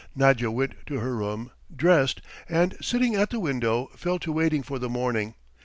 Nadya 0.15 0.49
went 0.49 0.73
to 0.87 0.95
her 0.97 1.15
room, 1.15 1.51
dressed, 1.75 2.21
and 2.49 2.75
sitting 2.81 3.13
at 3.15 3.29
the 3.29 3.39
window 3.39 3.89
fell 3.95 4.17
to 4.17 4.31
waiting 4.33 4.63
for 4.63 4.79
the 4.79 4.89
morning. 4.89 5.35